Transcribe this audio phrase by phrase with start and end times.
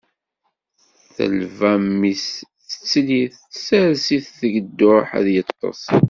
[1.15, 2.25] Telba mmi-s,
[2.69, 5.83] tettel-it, tsers-it deg dduḥ ad yeṭṭes.